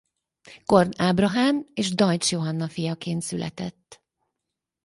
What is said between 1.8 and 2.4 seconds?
Deuts